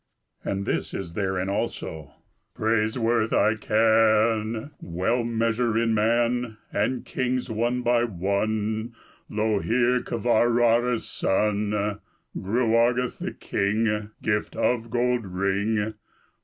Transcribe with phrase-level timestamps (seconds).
[0.43, 2.11] And this is therein also:
[2.55, 8.95] "Praise worth I can Well measure in man, And kings, one by one
[9.29, 11.99] Lo here, Kvararis son!
[12.35, 15.93] Gruageth the king Gift of gold ring?